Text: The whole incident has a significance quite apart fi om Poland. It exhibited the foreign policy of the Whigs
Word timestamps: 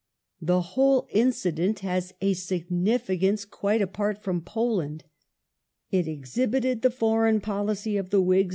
The 0.41 0.61
whole 0.61 1.05
incident 1.11 1.81
has 1.81 2.15
a 2.21 2.33
significance 2.33 3.45
quite 3.45 3.83
apart 3.83 4.17
fi 4.23 4.31
om 4.31 4.41
Poland. 4.41 5.03
It 5.91 6.07
exhibited 6.07 6.81
the 6.81 6.89
foreign 6.89 7.39
policy 7.39 7.97
of 7.97 8.09
the 8.09 8.19
Whigs 8.19 8.49